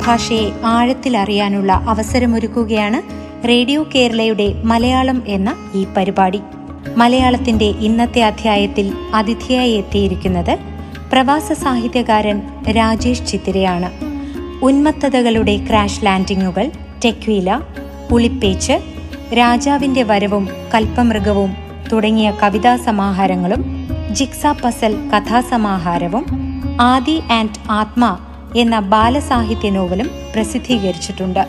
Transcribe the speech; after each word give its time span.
മാതൃഭാഷയെ 0.00 0.50
ആഴത്തിൽ 0.64 1.16
അറിയാനുള്ള 1.16 1.72
അവസരമൊരുക്കുകയാണ് 1.72 2.98
റേഡിയോ 3.48 3.82
കേരളയുടെ 3.94 4.46
മലയാളം 4.64 5.22
എന്ന 5.26 5.70
ഈ 5.74 5.86
പരിപാടി. 5.96 6.40
മലയാളത്തിന്റെ 6.96 7.64
ഇന്നത്തെ 7.64 8.22
അധ്യായത്തിൽ 8.22 8.92
അതിഥിയായി 9.14 9.70
എത്തിയിരിക്കുന്നത് 9.70 10.58
പ്രവാസ 11.12 11.52
സാഹിത്യകാരൻ 11.52 12.40
രാജേഷ് 12.70 13.26
ചിത്തിരയാണ്. 13.26 13.90
ഉന്മത്തതകളുടെ 14.64 15.56
ക്രാഷ് 15.68 16.06
ലാൻഡിങ്ങുകൾ 16.06 16.70
ടെക്വീല 17.04 17.60
പുളിപ്പേച്ച് 18.10 18.72
രാജാവിന്റെ 19.38 20.02
വരവും 20.02 20.48
കൽപ്പമൃഗവും 20.74 21.52
തുടങ്ങിയ 21.92 22.30
കവിതാ 22.42 22.76
സമാഹാരങ്ങളും 22.76 23.62
ജിക്സ 24.12 24.46
പസൽ 24.64 24.96
കഥാസമാഹാരവും 25.14 26.24
ആദി 26.80 27.20
ആൻഡ് 27.32 27.70
ആത്മ 27.70 28.18
എന്ന 28.56 28.78
ബാലസാഹിത്യ 28.80 29.70
നോവലും 29.70 30.10
പ്രസിദ്ധീകരിച്ചിട്ടുണ്ട്. 30.34 31.46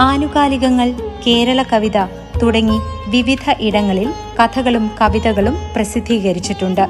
ആനുകാലികങ്ങൾ 0.00 0.94
കേരള 1.26 1.62
കവിത 1.62 1.98
തുടങ്ങി 2.42 2.78
വിവിധ 3.08 3.54
ഇടങ്ങളിൽ 3.60 4.08
കഥകളും 4.40 4.90
കവിതകളും 5.00 5.56
പ്രസിദ്ധീകരിച്ചിട്ടുണ്ട്. 5.76 6.88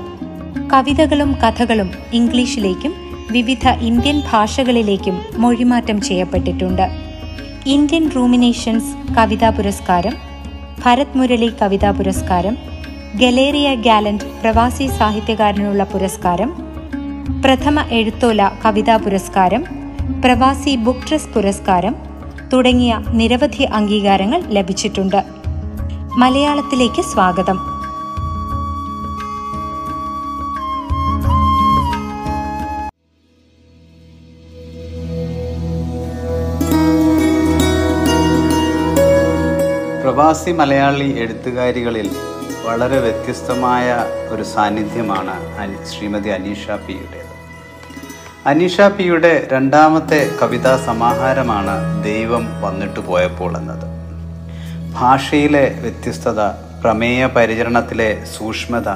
കവിതകളും 0.73 1.37
കഥകളും 1.43 1.91
ഇംഗ്ലീഷിലേക്കും 2.13 2.95
വിവിധ 3.31 3.69
ഇന്ത്യൻ 3.69 4.23
ഭാഷകളിലേക്കും 4.33 5.23
മൊഴിമാറ്റം 5.37 6.01
ചെയ്യപ്പെട്ടിട്ടുണ്ട്. 6.01 6.89
ഇന്ത്യൻ 7.67 8.11
റൂമിനേഷൻസ് 8.11 9.15
കവിതാ 9.17 9.51
പുരസ്കാരം 9.51 10.13
ഭരത് 10.85 11.19
മുരളി 11.19 11.53
കവിതാ 11.63 11.91
പുരസ്കാരം 11.91 12.57
ഗലേറിയ 13.15 13.75
ഗാലന്റ് 13.75 14.25
പ്രവാസി 14.43 14.87
സാഹിത്യകാരനുള്ള 14.99 15.85
പുരസ്കാരം 15.85 16.78
പ്രഥമ 17.37 17.81
എഴുത്തോല 17.81 18.51
കവിതാ 18.65 18.97
പുരസ്കാരം 18.97 19.65
പ്രവാസി 20.25 20.77
ബുക്ക് 20.77 21.09
ട്രസ്റ്റ് 21.09 21.33
പുരസ്കാരം 21.35 21.97
തുടങ്ങിയ 22.53 23.05
നിരവധി 23.09 23.63
അംഗീകാരങ്ങൾ 23.63 24.41
ലഭിച്ചിട്ടുണ്ട്. 24.47 25.21
മലയാളത്തിലേക്ക് 26.17 27.03
സ്വാഗതം. 27.03 27.59
പ്രവാസി 40.03 40.51
മലയാളി 40.53 41.19
എഴുത്തുകാരികളിൽ 41.19 42.11
വളരെ 42.69 42.99
വ്യത്യസ്തമായ 42.99 44.05
ഒരു 44.29 44.43
സാന്നിധ്യമാണ് 44.43 45.87
ശ്രീമതി 45.87 46.29
അനീഷ 46.29 46.71
പിയുടേത്. 46.71 47.29
അനീഷ 48.47 48.81
പിയുടെ 48.81 49.49
രണ്ടാമത്തെ 49.53 50.31
കവിതാ 50.43 50.77
സമാഹാരമാണ് 50.87 52.05
ദൈവം 52.05 52.63
വന്നിട്ട് 52.63 53.01
പോയപ്പോൾ 53.01 53.57
എന്നത്. 53.57 53.85
ഭാഷയിലെ 54.93 55.79
വ്യത്യസ്തത 55.81 56.41
പ്രമേയ 56.83 57.27
പരിചരണത്തിലെ 57.27 58.25
സൂക്ഷ്മത 58.39 58.89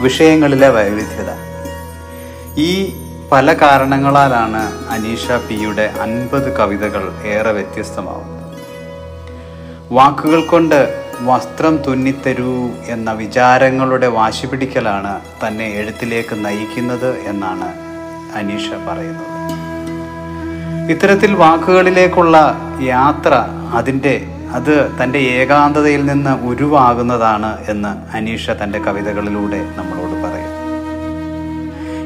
വിഷയങ്ങളിലെ 0.00 0.68
വൈവിധ്യത. 0.68 1.30
ഈ 2.58 2.92
പല 3.32 3.52
കാരണങ്ങളാലാണ് 3.52 4.90
അനീഷ 4.90 5.32
പിയുടെ 5.32 5.94
അൻപത് 6.00 6.56
കവിതകൾ 6.56 7.12
ഏറെ 7.26 7.52
വ്യത്യസ്തമാവുന്നത്. 7.52 8.36
വാക്കുകൾ 9.92 10.44
കൊണ്ട് 10.44 11.05
വസ്ത്രം 11.22 11.76
തുന്നിത്തരൂ 11.76 12.70
എന്ന 12.86 13.12
വിചാരങ്ങളുടെ 13.12 14.06
വാശി 14.06 14.46
പിടിക്കലാണ് 14.46 15.20
തന്നെ 15.42 15.64
എഴുത്തിലേക്ക് 15.64 16.44
നയിക്കുന്നത് 16.44 17.16
എന്നാണ് 17.20 17.72
അനീഷ 18.36 18.68
പറയുന്നത്. 18.68 19.32
ഇത്തരത്തിൽ 20.90 21.34
വാക്കുകളിലേക്കുള്ള 21.34 22.36
യാത്ര 22.80 23.34
അതിന്റെ 23.74 24.28
അത് 24.52 24.90
തന്റെ 25.02 25.18
ഏകാന്തതയിൽ 25.18 26.06
നിന്ന് 26.06 26.46
ഉരുവാകുന്നതാണ് 26.46 27.64
എന്ന് 27.68 28.16
അനീഷ 28.16 28.50
തന്റെ 28.50 28.78
കവിതകളിലൂടെ 28.78 29.64
നമ്മളോട് 29.76 30.16
പറയും. 30.26 30.52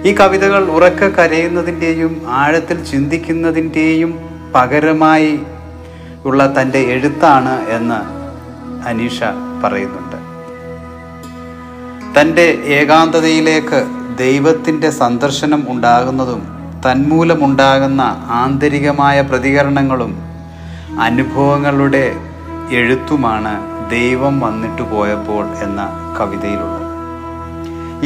ഈ 0.07 0.15
കവിതകൾ 0.15 0.65
ഉറക്ക 0.65 1.09
കരയുന്നതിന്റെയും 1.09 2.23
ആഴത്തിൽ 2.29 2.85
ചിന്തിക്കുന്നതിന്റെയും 2.85 4.31
പകരമായി 4.55 5.41
ഉള്ള 6.25 6.55
തന്റെ 6.61 6.79
എഴുത്താണ് 6.79 7.71
എന്ന് 7.71 8.20
അനീഷ 8.87 9.21
പറയുന്നുണ്ട്. 9.65 10.17
തന്റെ 12.19 12.47
ഏകാന്തതയിലേക്ക് 12.65 13.87
ദൈവത്തിന്റെ 14.19 14.91
സന്ദർശനം 14.91 15.67
ഉണ്ടാകുന്നതും 15.69 16.43
തന്മൂലമുണ്ടാകുന്ന 16.87 18.27
ആന്തരികമായ 18.29 19.21
പ്രതികരണങ്ങളും 19.21 20.13
അനുഭവങ്ങളുടെ 21.01 22.17
എഴുത്തുമാണ് 22.71 23.55
ദൈവം 23.91 24.41
വന്നിട്ട് 24.41 24.83
പോയപ്പോൾ 24.83 25.45
എന്ന 25.63 25.89
കവിതയിലുള്ളത്. 26.21 26.87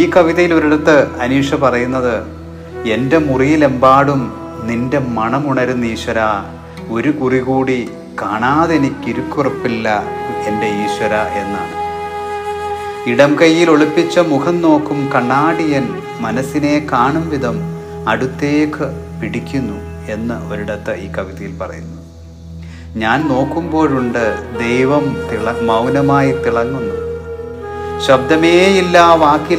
ഈ 0.00 0.10
കവിതയിൽ 0.10 0.54
ഒരിടത്ത് 0.54 1.16
അനീഷ 1.20 1.54
പറയുന്നത് 1.54 2.14
എന്റെ 2.88 3.18
മുറിയിലെമ്പാടും 3.18 4.32
നിന്റെ 4.64 4.98
മണമുണരുന്ന 4.98 5.84
ഈശ്വര 5.84 6.20
ഒരു 6.90 7.10
കുറി 7.10 7.38
കൂടി 7.38 7.88
കാണാതെ 8.22 8.74
എനിക്കിരുക്കുറപ്പില്ല 8.74 9.88
എന്റെ 10.48 10.68
ഈശ്വര 10.82 11.14
എന്നാണ്. 11.42 11.74
ഇടം 13.12 13.32
കയ്യിൽ 13.40 13.70
ഒളിപ്പിച്ച 13.70 14.18
മുഖം 14.18 14.56
നോക്കും 14.62 15.10
കണ്ണാടിയൻ 15.14 15.86
മനസ്സിനെ 16.20 16.86
കാണും 16.92 17.28
വിധം 17.28 17.56
അടുത്തേക്ക് 18.08 18.86
പിടിക്കുന്നു 19.20 19.78
എന്ന് 20.12 20.36
ഒരിടത്ത് 20.52 20.94
ഈ 21.04 21.06
കവിതയിൽ 21.12 21.52
പറയുന്നു. 21.58 21.98
ഞാൻ 23.02 23.28
നോക്കുമ്പോഴുണ്ട് 23.28 24.24
ദൈവം 24.58 25.04
തിള 25.30 25.52
മൗനമായി 25.70 26.32
തിളങ്ങുന്നു. 26.32 26.98
ശബ്ദമേയില്ല 28.06 28.98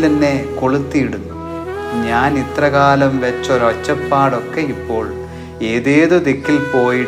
എന്നെ 0.10 0.36
കൊളുത്തിയിടുന്നു. 0.62 1.36
ഞാൻ 2.08 2.32
ഇത്രകാലം 2.44 3.14
വെച്ചൊരൊച്ചപ്പാടൊക്കെ 3.26 4.62
ഇപ്പോൾ 4.76 5.06
ഏതേതു 5.64 6.18
ദിക്കിൽ 6.28 6.58
പോയി 6.74 7.04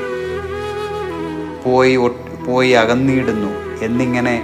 പോയി 1.67 1.95
പോയി 2.47 2.71
അകന്നിടുന്നു 2.81 3.51
എന്നിങ്ങനെ 3.85 4.35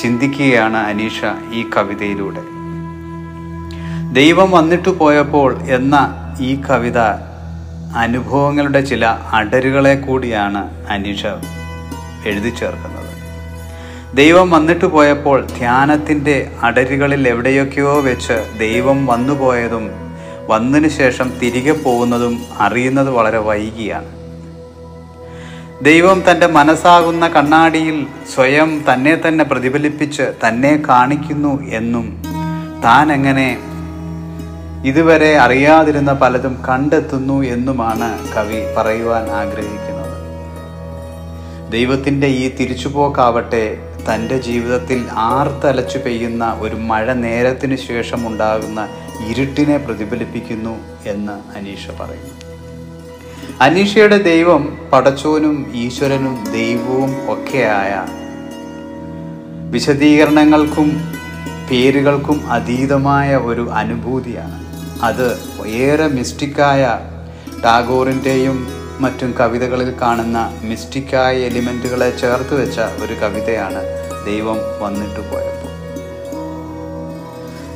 ചിന്തിക്കുകയാണ് 0.00 0.76
അനീഷ 0.76 1.20
ഈ 1.54 1.62
കവിതയിലൂടെ. 1.76 2.42
ദൈവം 4.12 4.48
വന്നിട്ട് 4.50 4.88
പോയപ്പോൾ 4.88 5.50
എന്ന 5.76 5.96
ഈ 6.40 6.50
കവിത 6.70 6.98
അനുഭവങ്ങളുടെ 7.96 8.80
ചില 8.80 9.04
അടരുകളെ 9.32 9.94
കൂടിയാണ് 9.94 10.62
അനീഷ 10.88 11.22
എഴുതി 12.26 12.52
ചേർക്കുന്നത്. 12.60 13.02
ദൈവം 14.16 14.50
വന്നിട്ട് 14.50 14.86
പോയപ്പോൾ 14.86 15.38
ധ്യാനത്തിന്റെ 15.58 16.36
അടരുകളിൽ 16.62 17.28
എവിടെയൊക്കെയോ 17.28 17.94
വെച്ച് 18.00 18.36
ദൈവം 18.58 19.06
വന്നുപോയതും 19.06 19.86
വന്നതിന് 20.48 20.90
ശേഷം 21.00 21.28
തിരികെ 21.42 21.72
പോകുന്നതും 21.72 22.34
അറിയുന്നത് 22.60 23.10
വളരെ 23.10 23.38
വൈകിയാണ്. 23.48 24.10
ദൈവം 25.82 26.24
തന്റെ 26.30 26.46
മനസ്സാകുന്ന 26.46 27.28
കണ്ണാടിയിൽ 27.28 28.06
സ്വയം 28.34 28.84
തന്നെ 28.88 29.14
തന്നെ 29.14 29.44
പ്രതിഫലിപ്പിച്ച് 29.44 30.22
തന്നെ 30.46 30.82
കാണിക്കുന്നു 30.88 31.62
എന്നും 31.70 32.22
താൻ 32.84 33.12
എങ്ങനെ 33.12 33.58
ഇതുവരെ 34.84 35.36
അറിയാതിരുന്ന 35.36 36.12
പലതും 36.12 36.64
കണ്ടെത്തുന്നു 36.68 37.42
എന്നുമാണ് 37.42 38.34
കവി 38.36 38.74
പറയുവാൻ 38.76 39.30
ആഗ്രഹിക്കുന്നത്. 39.30 40.16
ദൈവത്തിന്റെ 41.70 42.26
ഈ 42.26 42.56
തിരിച്ചുപോക്കാവട്ടെ 42.56 43.78
തന്റെ 44.10 44.38
ജീവിതത്തിൽ 44.38 45.06
ആർത്തലച്ചു 45.12 45.98
പെയ്യുന്ന 45.98 46.56
ഒരു 46.60 46.74
മഴ 46.74 47.12
നേരത്തിനു 47.12 47.76
ശേഷം 47.76 48.26
ഉണ്ടാകുന്ന 48.26 48.88
ഇരുട്ടിനെ 49.28 49.76
പ്രതിഫലിപ്പിക്കുന്നു 49.76 50.76
എന്ന് 51.06 51.58
അനീഷ 51.58 51.86
പറയുന്നു. 52.00 52.45
അനീഷയുടെ 53.60 54.18
ദൈവം 54.18 54.78
പടച്ചോനും 54.92 55.72
ഈശ്വരനും 55.74 56.44
ദൈവവും 56.52 57.12
ഒക്കെയായ 57.28 57.92
വിശദീകരണങ്ങൾക്കും 59.70 60.88
പേരുകൾക്കും 61.70 62.46
അതീതമായ 62.46 63.36
ഒരു 63.36 63.70
അനുഭൂതിയാണ്. 63.70 64.58
അത് 65.02 65.26
ഏറെ 65.66 66.06
മിസ്റ്റിക്കായ 66.06 66.82
ടാഗോറിന്റെയും 67.64 68.68
മറ്റും 69.00 69.34
കവിതകളിൽ 69.40 69.94
കാണുന്ന 70.02 70.38
മിസ്റ്റിക്കായ 70.62 71.34
എലിമെന്റുകളെ 71.38 72.18
ചേർത്ത് 72.18 72.54
വെച്ച 72.60 72.80
ഒരു 72.80 73.14
കവിതയാണ് 73.22 73.82
ദൈവം 74.26 74.58
വന്നിട്ട് 74.82 75.20
പോയപ്പോൾ. 75.30 75.72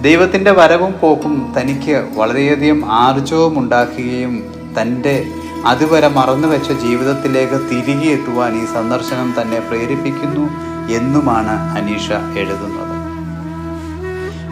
ദൈവത്തിന്റെ 0.03 0.51
വരവും 0.51 0.95
പോക്കും 1.01 1.55
തനിക്ക് 1.59 2.09
വളരെയധികം 2.15 2.93
ആർജവും 2.93 3.59
ഉണ്ടാക്കുകയും 3.59 4.35
തന്റെ 4.81 5.17
അതുവരെ 5.67 6.09
മറന്നു 6.09 6.49
വെച്ച 6.49 6.73
ജീവിതത്തിലേക്ക് 6.73 7.53
തിരികെ 7.53 8.11
എത്തുവാൻ 8.11 8.63
ഈ 8.63 8.67
സന്ദർശനം 8.67 9.35
തന്നെ 9.41 9.61
പ്രേരിപ്പിക്കുന്നു 9.61 10.45
എന്നുമാണ് 10.93 11.79
അനീഷ 11.79 12.13
എഴുതുന്നത്. 12.13 12.95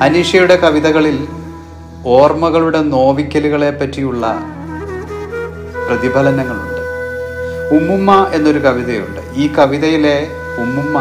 അനീഷയുടെ 0.02 0.56
കവിതകളിൽ 0.56 1.28
ഓർമ്മകളുടെ 2.06 2.82
നോവിക്കലുകളെ 2.82 3.70
പറ്റിയുള്ള 3.70 4.26
പ്രതിഫലനങ്ങളുണ്ട്. 5.88 6.82
ഉമ്മുമ്മ 7.75 8.26
എന്നൊരു 8.32 8.58
കവിതയുണ്ട്. 8.58 9.20
ഈ 9.34 9.46
കവിതയിലെ 9.46 10.28
ഉമ്മുമ്മ 10.58 10.99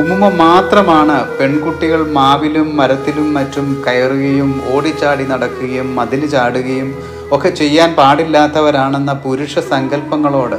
ഉമ്മുമ്മ 0.00 0.28
മാത്രമാണ് 0.28 1.38
പെൺകുട്ടികൾ 1.38 2.10
മാവിലും 2.12 2.76
മരത്തിലും 2.76 3.34
മറ്റും 3.34 3.82
കയറുകയും 3.86 4.62
ഓടിച്ചാടി 4.74 5.24
നടക്കുകയും 5.24 5.96
മതിൽ 5.96 6.26
ചാടുകയും 6.26 7.02
ഒക്കെ 7.34 7.50
ചെയ്യാൻ 7.50 7.90
പാടില്ലാത്തവരാണെന്ന 7.98 9.12
പുരുഷ 9.24 9.58
സങ്കല്പങ്ങളോട് 9.58 10.56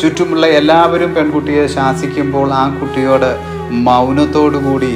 ചുറ്റുമുള്ള 0.00 0.46
എല്ലാവരും 0.60 1.10
പെൺകുട്ടിയെ 1.14 1.64
ശാസിക്കുമ്പോൾ 1.74 2.48
ആ 2.60 2.62
കുട്ടിയോട് 2.78 3.30
മൗനത്തോടുകൂടി 3.86 4.92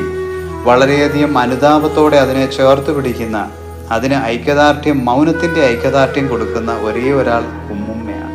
വളരെയധികം 0.68 1.38
അനുതാപത്തോടെ 1.38 2.16
അതിനെ 2.24 2.46
ചേർത്ത് 2.56 2.90
പിടിക്കുന്ന 2.96 3.38
അതിന് 3.90 4.18
ഐക്യദാർഢ്യം 4.34 4.98
മൗനത്തിന്റെ 5.04 5.62
ഐക്യദാർഢ്യം 5.66 6.26
കൊടുക്കുന്ന 6.28 6.72
ഒരേ 6.86 7.12
ഒരാൾ 7.20 7.44
ഉമ്മുമ്മയാണ്. 7.74 8.30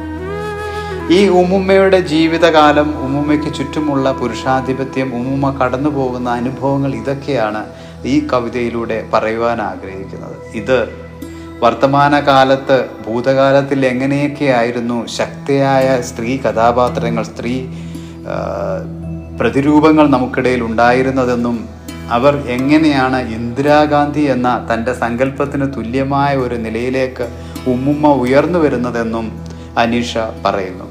ഈ 1.18 1.20
ഉമ്മുമ്മയുടെ 1.42 2.00
ജീവിതകാലം 2.14 2.90
ഉമ്മുമ്മയ്ക്ക് 3.06 3.52
ചുറ്റുമുള്ള 3.60 4.12
പുരുഷാധിപത്യം 4.12 5.10
ഉമ്മുമ്മ 5.20 5.52
കടന്നു 5.60 5.90
പോകുന്ന 5.90 6.30
അനുഭവങ്ങൾ 6.40 6.94
ഇതൊക്കെയാണ് 7.02 7.64
ഈ 8.14 8.16
കവിതയിലൂടെ 8.34 9.00
പറയുവാൻ 9.14 9.62
ആഗ്രഹിക്കുന്നത്. 9.72 10.38
ഇത് 10.62 10.80
വർത്തമാനകാലത്ത് 11.60 12.86
ഭൂതകാലത്തിൽ 13.08 13.86
എങ്ങനെയൊക്കെയായിരുന്നു 13.86 15.06
ശക്തിയായ 15.06 16.02
സ്ത്രീ 16.02 16.38
കഥാപാത്രങ്ങൾ 16.38 17.24
സ്ത്രീ 17.24 17.54
പ്രതിരൂപങ്ങൾ 19.40 20.08
നമുക്കിടയിൽ 20.08 20.62
ഉണ്ടായിരുന്നതെന്നും 20.64 21.58
അവർ 22.10 22.36
എങ്ങനെയാണ് 22.36 23.20
ഇന്ദിരാഗാന്ധി 23.32 24.22
എന്ന 24.22 24.68
തന്റെ 24.74 24.94
സങ്കല്പത്തിന് 24.94 25.74
തുല്യമായ 25.74 26.36
ഒരു 26.36 26.56
നിലയിലേക്ക് 26.56 27.26
ഉമ്മുമ്മ 27.68 28.08
ഉയർന്നു 28.08 28.60
വരുന്നതെന്നും 28.60 29.26
അനീഷ 29.78 30.18
പറയുന്നു. 30.46 30.88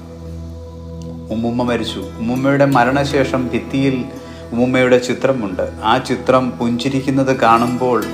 ഉമ്മുമ്മ 1.34 1.62
മരിച്ചു. 1.62 2.00
ഉമ്മുമ്മയുടെ 2.18 2.64
മരണശേഷം 2.64 3.48
ഭിത്തിയിൽ 3.52 4.04
ഉമ്മുമ്മയുടെ 4.52 4.98
ചിത്രമുണ്ട്. 4.98 5.64
ആ 5.84 5.98
ചിത്രം 5.98 6.50
പുഞ്ചിരിക്കുന്നത് 6.50 7.36
കാണുമ്പോൾ 7.40 8.04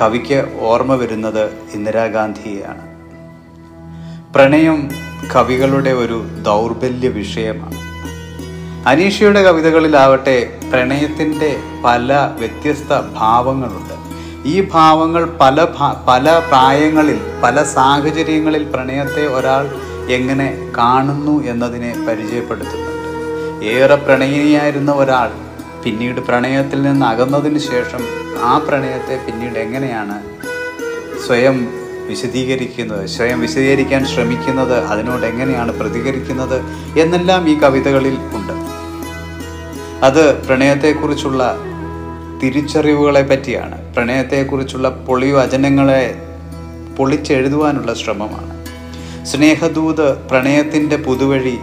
കവിക്ക് 0.00 0.58
ഓർമ്മ 0.60 0.94
വരുന്നത് 0.94 1.44
ഇന്ദിരാഗാന്ധിയെയാണ്. 1.74 2.98
പ്രണയം 4.34 4.90
കവികളുടെ 5.34 5.90
ഒരു 5.90 6.26
ദൗർബല്യ 6.42 7.08
വിഷയമാണ്. 7.08 7.88
അനീഷയുടെ 8.88 9.42
കവിതകളിലാവട്ടെ 9.42 10.58
പ്രണയത്തിന്റെ 10.72 11.56
പല 11.84 12.30
വ്യത്യസ്ത 12.38 13.00
ഭാവങ്ങളുണ്ട്. 13.16 13.94
ഈ 14.48 14.68
ഭാവങ്ങൾ 14.72 15.36
പല 15.40 15.66
പല 16.08 16.42
പ്രായങ്ങളിൽ 16.48 17.20
പല 17.42 17.62
സാഹചര്യങ്ങളിൽ 17.62 18.64
പ്രണയത്തെ 18.64 19.26
ഒരാൾ 19.26 19.70
എങ്ങനെ 20.10 20.72
കാണുന്നു 20.78 21.44
എന്നതിനെ 21.44 21.94
പരിചയപ്പെടുത്തുന്നുണ്ട്. 22.08 23.66
ഏറെ 23.66 23.94
പ്രണയിനിയായിരുന്ന 23.94 24.92
ഒരാൾ 24.92 25.47
പിന്നീട് 25.88 26.20
പ്രണയത്തിൽ 26.20 26.82
നിന്ന് 26.82 27.06
അകന്നതിന് 27.06 27.58
ശേഷം 27.58 27.98
ആ 28.42 28.58
പ്രണയത്തെ 28.58 29.26
പിന്നീട് 29.26 29.58
എങ്ങനെയാണ് 29.58 30.22
സ്വയം 31.26 31.68
വിശദീകരിക്കുന്നത് 32.08 33.06
സ്വയം 33.06 33.40
വിശദീകരിക്കാൻ 33.40 34.06
ശ്രമിക്കുന്നത് 34.06 34.84
അതിനോട് 34.84 35.26
എങ്ങനെയാണ് 35.26 35.72
പ്രതികരിക്കുന്നത് 35.72 36.60
എന്നെല്ലാം 36.98 37.48
ഈ 37.48 37.58
കവിതകളിൽ 37.58 38.16
ഉണ്ട്. 38.34 38.52
അത് 40.04 40.46
പ്രണയത്തെക്കുറിച്ചുള്ള 40.46 41.58
തിരിച്ചറിവുകളെ 42.42 43.22
പറ്റിയാണ്. 43.22 43.94
പ്രണയത്തെക്കുറിച്ചുള്ള 43.94 44.88
പൊളി 44.88 45.30
വചനങ്ങളെ 45.30 46.22
പൊളിച്ചെഴുതുവാനുള്ള 46.98 47.94
ശ്രമമാണ്. 47.94 48.66
സ്നേഹദൂത് 49.26 50.18
പ്രണയത്തിന്റെ 50.18 50.96
പുതുവഴി 50.96 51.58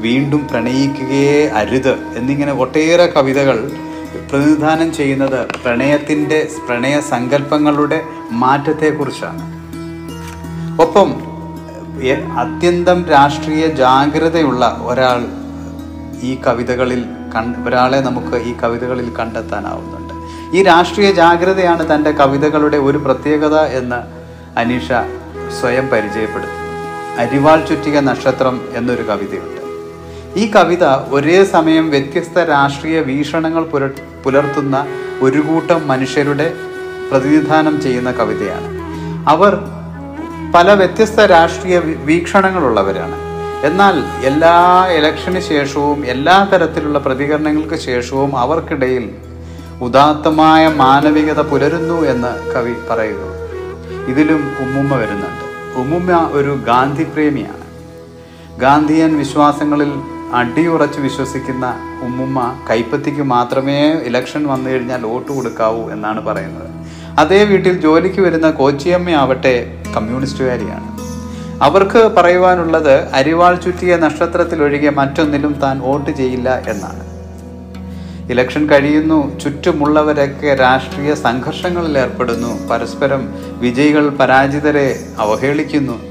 വീണ്ടും 0.00 0.48
പ്രണയിക്കുകയേ 0.48 1.48
അരുത് 1.48 1.94
എന്നിങ്ങനെ 2.16 2.52
ഒട്ടേറെ 2.52 3.06
കവിതകൾ 3.06 3.72
പ്രതിനിധാനം 4.30 4.94
ചെയ്യുന്നത് 4.94 5.46
പ്രണയത്തിന്റെ 5.64 6.48
പ്രണയ 6.68 7.00
സങ്കല്പങ്ങളുടെ 7.00 8.02
മാറ്റത്തെക്കുറിച്ചാണ്. 8.30 9.42
ഒപ്പം 10.82 11.14
അത്യന്തം 12.38 13.04
രാഷ്ട്രീയ 13.04 13.66
ജാഗ്രതയുള്ള 13.66 14.78
ഒരാൾ 14.82 15.26
ഈ 16.22 16.38
കവിതകളിൽ 16.46 17.04
ഒരാളെ 17.66 18.00
നമുക്ക് 18.00 18.36
ഈ 18.36 18.52
കവിതകളിൽ 18.52 19.16
കണ്ടെത്താനാവുന്നുണ്ട്. 19.16 20.14
ഈ 20.56 20.62
രാഷ്ട്രീയ 20.62 21.12
ജാഗ്രതയാണ് 21.12 21.94
തന്റെ 21.94 22.10
കവിതകളുടെ 22.10 22.76
ഒരു 22.76 22.98
പ്രത്യേകത 22.98 23.58
എന്ന് 23.58 23.96
അനീഷ 24.58 24.88
സ്വയം 25.60 25.88
പരിചയപ്പെടുത്തുന്നു. 25.88 26.70
അരിവാൾ 27.20 27.66
ചുറ്റിക 27.66 27.98
നക്ഷത്രം 27.98 28.60
എന്നൊരു 28.74 29.02
കവിതയുണ്ട്. 29.02 29.59
ഈ 30.36 30.50
കവിത 30.50 30.84
ഒരേ 30.84 31.44
സമയം 31.44 31.90
വ്യത്യസ്ത 31.90 32.38
രാഷ്ട്രീയ 32.38 33.00
വീക്ഷണങ്ങൾ 33.00 33.64
പുലർത്തുന്ന 34.24 34.86
ഒരു 35.20 35.40
കൂട്ടം 35.40 35.88
മനുഷ്യരുടെ 35.88 36.54
പ്രതിനിധാനം 37.10 37.82
ചെയ്യുന്ന 37.82 38.10
കവിതയാണ്. 38.10 38.68
അവർ 39.28 39.58
പല 40.54 40.72
വ്യത്യസ്ത 40.72 41.20
രാഷ്ട്രീയ 41.20 41.78
വീക്ഷണങ്ങളുള്ളവരാണ്. 41.78 43.16
എന്നാൽ 43.66 44.24
എല്ലാ 44.24 44.86
ഇലക്ഷന് 44.90 45.40
ശേഷവും 45.40 46.06
എല്ലാ 46.06 46.48
തരത്തിലുള്ള 46.52 46.98
പ്രതികരണങ്ങൾക്ക് 46.98 47.74
ശേഷവും 47.74 48.38
അവർക്കിടയിൽ 48.38 49.16
ഉദാത്തമായ 49.82 50.68
മാനവികത 50.68 51.40
പുലരുന്നു 51.40 52.02
എന്ന് 52.02 52.52
കവി 52.54 52.74
പറയുന്നു. 52.90 53.28
ഇതിലും 54.10 54.52
ഉമ്മുമ്മ 54.60 54.94
വരുന്നുണ്ട്. 54.94 55.44
ഉമ്മുമ്മ 55.78 56.30
ഒരു 56.32 56.58
ഗാന്ധി 56.66 57.02
പ്രേമിയാണ്. 57.02 57.60
ഗാന്ധിയൻ 58.60 59.18
വിശ്വാസങ്ങളിൽ 59.18 59.92
അടിയുറച്ച് 60.34 61.00
വിശ്വസിക്കുന്ന 61.00 61.66
ഉമ്മുമ്മ 62.02 62.54
കൈപ്പത്തിക്ക് 62.70 63.22
മാത്രമേ 63.22 63.92
ഇലക്ഷൻ 64.08 64.46
വന്നു 64.48 64.70
കഴിഞ്ഞാൽ 64.70 65.02
വോട്ട് 65.02 65.32
കൊടുക്കാവൂ 65.32 65.90
എന്നാണ് 65.90 66.20
പറയുന്നത്. 66.26 66.68
അതേ 67.18 67.44
വീട്ടിൽ 67.44 67.80
ജോലിക്ക് 67.80 68.20
വരുന്ന 68.20 68.50
കോച്ചിയമ്മയാവട്ടെ 68.50 69.80
കമ്മ്യൂണിസ്റ്റുകാരിയാണ്. 69.96 70.88
അവർക്ക് 71.62 72.10
പറയുവാനുള്ളത് 72.16 73.08
അരിവാൾ 73.14 73.54
ചുറ്റിയ 73.54 73.96
നക്ഷത്രത്തിലൊഴികെ 73.96 74.90
മറ്റൊന്നിലും 74.90 75.52
താൻ 75.52 75.80
വോട്ട് 75.80 76.10
ചെയ്യില്ല 76.10 76.62
എന്നാണ്. 76.68 77.04
ഇലക്ഷൻ 78.30 78.70
കഴിയുന്നു 78.70 79.38
ചുറ്റുമുള്ളവരൊക്കെ 79.38 80.54
രാഷ്ട്രീയ 80.54 81.14
സംഘർഷങ്ങളിൽ 81.14 81.98
ഏർപ്പെടുന്നു 81.98 82.68
പരസ്പരം 82.70 83.34
വിജയികൾ 83.58 84.08
പരാജിതരെ 84.08 84.88
അവഹേളിക്കുന്നു 85.18 86.09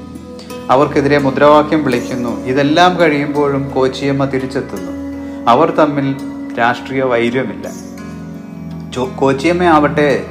അവർക്കെതിരെ 0.69 1.17
മുദ്രാവാക്യം 1.17 1.83
വിളിക്കുന്നു. 1.83 2.45
ഇതെല്ലാം 2.45 2.99
കഴിയുമ്പോഴും 2.99 3.69
കോച്ചിയമ്മ 3.69 4.25
തിരിച്ചെത്തുന്നു. 4.25 4.91
അവർ 5.51 5.69
തമ്മിൽ 5.69 6.15
രാഷ്ട്രീയ 6.59 7.03
വൈര്യമില്ല 7.03 7.89
കോച്ചിയമ്മ 9.15 9.63
ആവട്ടെ 9.63 10.25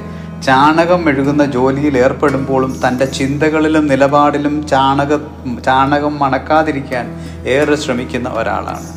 ചാണകം 0.45 1.05
മെഴുകുന്ന 1.05 1.45
ജോലിയിൽ 1.45 1.97
ഏർപ്പെടുമ്പോഴും 1.97 2.79
തന്റെ 2.87 3.05
ചിന്തകളിലും 3.05 3.87
നിലപാടിലും 3.87 4.67
ചാണക 4.67 5.17
ചാണകം 5.65 6.19
മണക്കാതിരിക്കാൻ 6.19 7.05
ഏറെ 7.47 7.75
ശ്രമിക്കുന്ന 7.75 8.29
ഒരാളാണ്. 8.29 8.89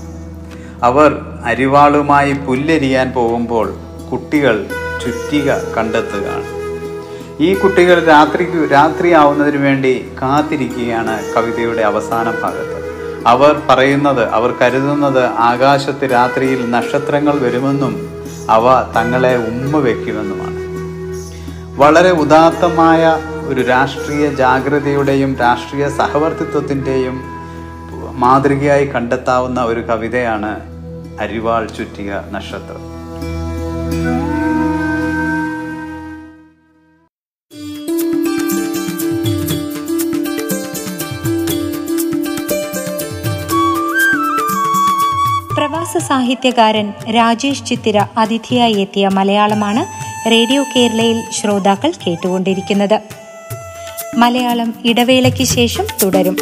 അവർ 0.82 1.20
അരിവാളുമായി 1.44 2.32
പുല്ലരിയാൻ 2.32 3.12
പോകുമ്പോൾ 3.12 3.75
കുട്ടികൾ 4.12 4.66
ചുറ്റിക 5.04 5.52
കണ്ടെത്തുകയാണ്. 5.76 6.62
ഈ 7.41 7.55
കുട്ടികൾ 7.55 8.05
രാത്രിക്ക് 8.05 8.71
രാത്രിയാവുന്നതിന് 8.73 9.57
വേണ്ടി 9.57 9.93
കാത്തിരിക്കുകയാണ് 10.23 11.15
കവിതയുടെ 11.35 11.83
അവസാന 11.83 12.31
ഭാഗത്ത്. 12.43 12.79
അവർ 13.27 13.61
പറയുന്നത് 13.69 14.29
അവർ 14.29 14.55
കരുതുന്നത് 14.61 15.25
ആകാശത്ത് 15.25 16.11
രാത്രിയിൽ 16.11 16.71
നക്ഷത്രങ്ങൾ 16.71 17.39
വരുമെന്നും 17.39 17.95
അവ 18.51 18.65
തങ്ങളെ 18.97 19.37
ഉമ്മ 19.51 19.77
വയ്ക്കുമെന്നുമാണ് 19.79 20.61
വളരെ 21.77 22.11
ഉദാത്തമായ 22.11 23.03
ഒരു 23.47 23.61
രാഷ്ട്രീയ 23.61 24.35
ജാഗ്രതയുടെയും 24.35 25.37
രാഷ്ട്രീയ 25.41 25.89
സഹവർത്തിത്വത്തിന്റെയും 25.89 27.23
മാതൃകയായി 28.12 28.87
കണ്ടെത്താവുന്ന 28.87 29.61
ഒരു 29.65 29.81
കവിതയാണ് 29.81 30.53
അരിവാൾ 31.21 31.67
ചുറ്റിയ 31.67 32.21
നക്ഷത്രം. 32.33 32.83
സാഹിത്യകാരൻ 46.23 46.93
രാജേഷ് 47.17 47.64
ചിത്തിര 47.67 48.02
അതിഥിയായി 48.19 48.73
എത്തിയ 48.73 49.09
മലയാളമാണ് 49.09 49.83
റേഡിയോ 50.31 50.64
കേരളയിൽ 50.76 51.23
ശ്രോതാക്കൾ 51.33 51.93
കേട്ടുകൊണ്ടിരിക്കുന്നത്. 52.07 53.00
മലയാളം 54.17 54.75
ഇടവേളയ്ക്ക് 54.85 55.45
ശേഷം 55.45 55.85
തുടരും. 56.02 56.37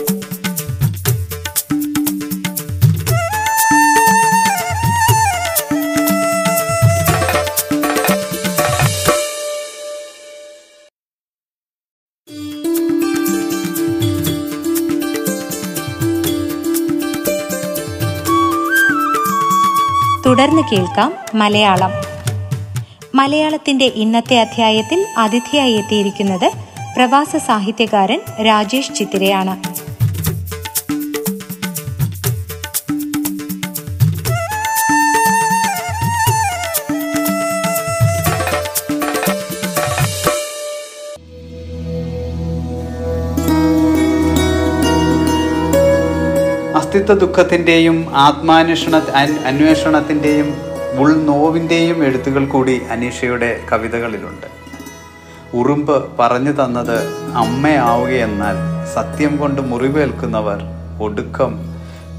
തുടർന്ന് 20.26 20.62
കേൾക്കാം 20.72 21.14
മലയാളം. 21.34 21.90
മലയാളത്തിന്റെ 23.14 23.84
ഇന്നത്തെ 23.84 24.40
അധ്യായത്തിൽ 24.40 25.06
അതിഥിയായി 25.18 25.72
എത്തിയിരിക്കുന്നത് 25.72 26.52
പ്രവാസ 26.96 27.36
സാഹിത്യകാരൻ 27.36 28.20
രാജേഷ് 28.46 28.94
ചിത്തിരയാണ്. 28.94 29.69
അസ്തിത്വ 47.10 47.22
ദുഃഖത്തിന്റെയും 47.26 47.96
ആത്മാന്വേഷണ 48.24 48.96
അന്വേഷണത്തിന്റെയും 49.50 50.48
ഉൾനോവിന്റെയും 51.02 51.98
എഴുത്തുകൾ 52.08 52.44
കൂടി 52.52 52.74
അനീഷയുടെ 52.94 53.48
കവിതകളിലുണ്ട്. 53.70 54.46
ഉറുമ്പ് 55.60 55.96
പറഞ്ഞു 56.18 56.52
തന്നത് 56.60 56.98
അമ്മയാവുകയെന്നാൽ 57.42 58.58
സത്യം 58.94 59.32
കൊണ്ട് 59.40 59.60
മുറിവേൽക്കുന്നവർ 59.70 60.60
ഒടുക്കം 61.06 61.54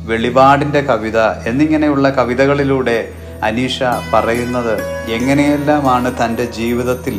വെളിപാടിന്റെ 0.09 0.81
കവിത 0.91 1.21
എന്നിങ്ങനെയുള്ള 1.51 2.09
കവിതകളിലൂടെ 2.19 2.97
അനീഷ 3.49 3.79
പറയുന്നത് 4.13 4.75
എങ്ങനെയെല്ലാമാണ് 5.17 6.11
തന്റെ 6.21 6.47
ജീവിതത്തിൽ 6.59 7.17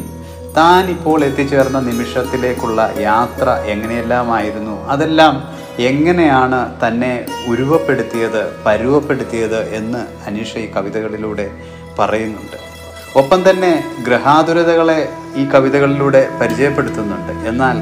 താൻ 0.61 0.85
ഇപ്പോൾ 0.97 1.19
എത്തിച്ചേർന്ന 1.31 1.81
നിമിഷത്തിലേക്കുള്ള 1.91 2.81
യാത്ര 3.09 3.49
എങ്ങനെയെല്ലാമായിരുന്നു? 3.75 4.77
അതെല്ലാം 4.95 5.35
എങ്ങനെയാണ് 5.79 6.75
തന്നെ 6.87 7.27
ഉരുവപ്പെടുത്തിയത് 7.49 8.57
പരുവപ്പെടുത്തിയത് 8.67 9.75
എന്ന് 9.75 9.99
അനീഷ 10.27 10.57
ഈ 10.57 10.73
കവിതകളിലൂടെ 10.73 11.51
പറയുന്നുണ്ട്. 11.99 12.73
ഒപ്പം 13.19 13.51
തന്നെ 13.51 13.85
ഗ്രഹാതുരതകളെ 14.07 15.09
ഈ 15.37 15.45
കവിതകളിലൂടെ 15.45 16.29
പരിചയപ്പെടുത്തുന്നുണ്ട്. 16.41 17.49
എന്നാൽ 17.49 17.77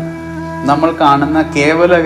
നമ്മൾ 0.67 0.93
കാണുന്ന 0.93 1.43
കേവല 1.43 2.01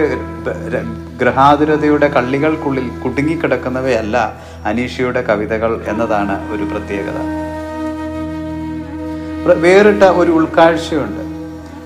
ഗ്രഹാതുരതയുടെ 1.20 2.08
കള്ളികൾക്കുള്ളിൽ 2.08 2.88
കുടുങ്ങിക്കിടക്കുന്നവയല്ല 2.88 4.34
അനീഷയുടെ 4.64 5.22
കവിതകൾ 5.22 5.84
എന്നതാണ് 5.88 6.52
ഒരു 6.52 6.62
പ്രത്യേകത. 6.62 7.16
പ്ര- 9.44 9.56
വേറിട്ട 9.56 10.02
ഒരു 10.02 10.32
ഉൾക്കാഴ്ചയുണ്ട്. 10.32 11.23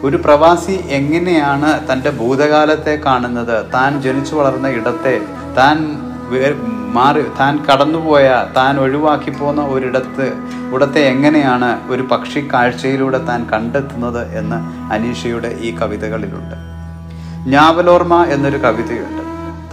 ഒരു 0.03 0.17
പ്രവാസി 0.17 0.73
എങ്ങനെയാണ് 0.73 1.93
തന്റെ 1.93 2.11
ഭൂതകാലത്തെ 2.11 2.97
കാണുന്നത്? 2.97 3.73
താൻ 3.75 4.03
ജനിച്ചു 4.03 4.35
വളർന്ന 4.35 4.69
ഇടത്തെ 4.69 5.21
താൻ 5.57 5.97
മാറി 6.93 7.23
താൻ 7.41 7.65
കടന്നുപോയ 7.65 8.45
താൻ 8.57 8.81
ഒഴിവാക്കി 8.81 9.31
പോന്ന 9.31 9.63
ഒരിടത്ത് 9.63 10.33
ഇവിടത്തെ 10.69 11.01
എങ്ങനെയാണ് 11.01 11.91
ഒരു 11.91 12.03
പക്ഷി 12.03 12.49
കാഴ്ചയിലൂടെ 12.53 13.19
താൻ 13.19 13.49
കണ്ടെത്തുന്നത് 13.53 14.39
എന്ന് 14.39 14.93
അനീഷയുടെ 14.93 15.57
ഈ 15.61 15.77
കവിതകളിലുണ്ട്. 15.77 16.55
ഞാവലോർമ 17.47 18.25
എന്നൊരു 18.25 18.57
കവിതയുണ്ട്. 18.57 19.23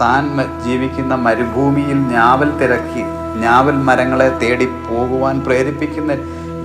താൻ 0.00 0.24
ജീവിക്കുന്ന 0.64 1.14
മരുഭൂമിയിൽ 1.14 1.98
ഞാവൽ 1.98 2.50
തിരക്കി 2.58 3.04
ഞാവൽ 3.40 3.76
മരങ്ങളെ 3.76 4.28
തേടി 4.38 4.64
പോകുവാൻ 4.64 5.40
പ്രേരിപ്പിക്കുന്ന 5.40 6.12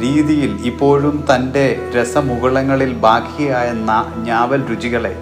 രീതിയിൽ 0.02 0.52
ഇപ്പോഴും 0.66 1.16
തന്റെ 1.30 1.66
രസമുകുളങ്ങളിൽ 1.96 2.94
ബാക്കിയായ 3.00 3.68
ഞാവൽ 4.24 4.62
രുചികളെ 4.70 5.14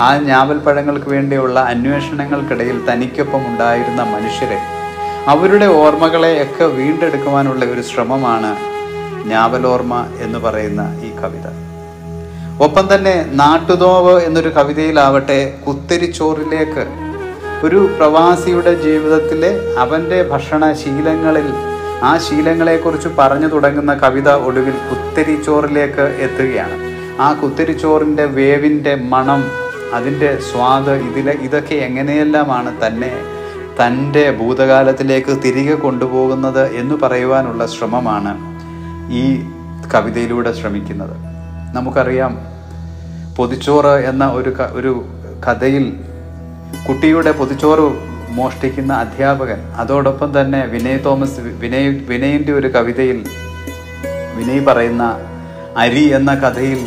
ആ 0.00 0.08
ഞാവൽ 0.22 0.58
പഴങ്ങൾക്ക് 0.58 1.08
വേണ്ടിയുള്ള 1.10 1.60
അന്വേഷണങ്ങൾക്കിടയിൽ 1.72 2.78
തനിക്കൊപ്പം 2.90 3.42
ഉണ്ടായിരുന്ന 3.46 4.02
മനുഷ്യരെ 4.12 4.58
അവരുടെ 5.28 5.66
ഓർമ്മകളെ 5.80 6.30
ഒക്കെ 6.42 6.66
വീണ്ടെടുക്കുവാനുള്ള 6.76 7.64
ഒരു 7.64 7.82
ശ്രമമാണ് 7.82 8.52
ഞാവലോർമ്മ 9.28 9.96
എന്ന് 10.20 10.38
പറയുന്ന 10.38 10.82
ഈ 11.04 11.10
കവിത. 11.20 11.46
ഒപ്പം 12.60 12.86
തന്നെ 12.94 13.14
നാട്ടുതോവ് 13.34 14.14
എന്നൊരു 14.20 14.48
കവിതയിലാവട്ടെ 14.48 15.38
കുത്തരിച്ചോറിലേക്ക് 15.66 16.84
ഒരു 17.64 17.80
പ്രവാസിയുടെ 17.98 18.72
ജീവിതത്തിലെ 18.82 19.50
അവന്റെ 19.78 20.18
ഭക്ഷണ 20.22 20.72
ശീലങ്ങളിൽ 20.72 21.48
ആ 22.02 22.18
ശീലങ്ങളെക്കുറിച്ച് 22.18 23.08
പറഞ്ഞു 23.18 23.46
തുടങ്ങുന്ന 23.46 23.94
കവിത 23.94 24.28
ഒടുവിൽ 24.46 24.76
കുത്തരിച്ചോറിലേക്ക് 24.88 26.04
എത്തുകയാണ്. 26.24 26.76
ആ 27.20 27.32
കുത്തരിച്ചോറിന്റെ 27.32 28.24
വേവിന്റെ 28.24 28.94
മണം 28.94 29.42
അതിന്റെ 29.94 30.30
സ്വാദ് 30.40 30.90
ഇതിലെ 30.90 31.32
ഇതൊക്കെ 31.32 31.74
എങ്ങനെയെല്ലാമാണ് 31.74 32.70
തന്നെ 32.86 33.12
തന്റെ 33.80 34.30
ഭൂതകാലത്തിലേക്ക് 34.30 35.32
തിരികെ 35.44 35.74
കൊണ്ടുപോകുന്നത് 35.74 36.64
എന്ന് 36.72 36.94
പറയുവാനുള്ള 36.94 37.66
ശ്രമമാണ് 37.66 38.32
ഈ 39.20 39.24
കവിതയിലൂടെ 39.94 40.52
ശ്രമിക്കുന്നത്. 40.52 41.14
നമുക്കറിയാം 41.74 42.32
പൊതിച്ചോറ് 43.36 43.94
എന്ന 44.10 44.24
ഒരു 44.38 44.50
ഒരു 44.72 44.92
കഥയിൽ 45.46 45.84
കുട്ടിയുടെ 46.88 47.32
പൊതിച്ചോറ് 47.32 47.86
മോഷ്ടിക്കുന്ന 48.36 48.92
അധ്യാപകൻ. 48.92 49.60
അതോടൊപ്പം 49.76 50.40
തന്നെ 50.40 50.64
വിനയ് 50.66 51.04
തോമസ് 51.04 51.40
വിനയ് 51.40 51.88
വിനയിന്റെ 52.08 52.52
ഒരു 52.52 52.68
കവിതയിൽ 52.74 53.18
വിനയ് 54.36 54.66
പറയുന്ന 54.66 55.04
അരി 55.76 56.04
എന്ന 56.14 56.34
കഥയിൽ 56.34 56.80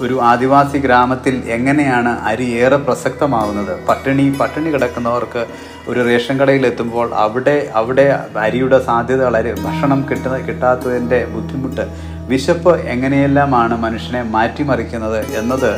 ഒരു 0.00 0.20
ആദിവാസി 0.22 0.78
ഗ്രാമത്തിൽ 0.78 1.34
എങ്ങനെയാണ് 1.46 2.12
അരി 2.20 2.46
ഏറെ 2.62 2.76
പ്രസക്തമാവുന്നത്? 2.76 3.72
പട്ടിണി 3.88 4.24
പട്ടിണി 4.40 4.70
കിടക്കുന്നവർക്ക് 4.70 5.46
ഒരു 5.88 6.00
റേഷൻ 6.06 6.40
കടയിൽ 6.40 6.66
എത്തുമ്പോൾ 6.66 7.14
അവിടെ 7.14 7.70
അവിടെ 7.74 8.06
അരിയുടെ 8.38 8.78
സാധ്യത 8.86 9.24
വളരെ 9.24 9.52
ഭക്ഷണം 9.52 10.06
കിട്ടുന്ന 10.10 10.38
കിട്ടാത്തതിന്റെ 10.38 11.24
ബുദ്ധിമുട്ട്. 11.24 11.84
വിശപ്പ് 12.28 12.80
എങ്ങനെയെല്ലാമാണ് 12.80 13.78
മനുഷ്യനെ 13.82 14.22
മാറ്റിമറിക്കുന്നത് 14.22 15.20
എന്നത്? 15.38 15.72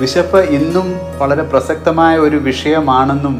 വിശപ്പ് 0.00 0.40
ഇന്നും 0.58 0.88
വളരെ 1.18 1.42
പ്രസക്തമായ 1.42 2.18
ഒരു 2.18 2.36
വിഷയമാണെന്നും 2.36 3.36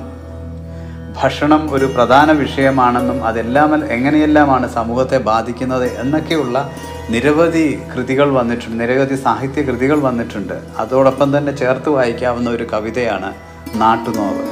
ഭക്ഷണം 1.22 1.74
ഒരു 1.74 1.84
പ്രധാന 1.84 2.32
വിഷയമാണെന്നും 2.32 3.24
അതെല്ലാം 3.24 3.92
എങ്ങനെയെല്ലാമാണ് 3.92 4.74
സമൂഹത്തെ 4.74 5.16
ബാധിക്കുന്നത് 5.16 6.00
എന്നൊക്കെയുള്ള 6.00 6.70
നിരവധി 7.10 7.78
കൃതികൾ 7.92 8.30
വന്നിട്ടുണ്ട് 8.30 8.80
നിരവധി 8.80 9.14
സാഹിത്യ 9.14 9.62
കൃതികൾ 9.62 9.98
വന്നിട്ടുണ്ട്. 10.00 10.54
അതോടൊപ്പം 10.78 11.38
തന്നെ 11.38 11.56
ചേർത്ത് 11.56 11.88
വായിക്കാവുന്ന 11.88 12.50
ഒരു 12.50 12.66
കവിതയാണ് 12.72 13.32
നാട്ടുനോവ്. 13.74 14.44